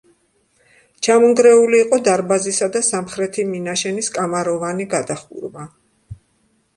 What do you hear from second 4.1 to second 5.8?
კამაროვანი გადახურვა.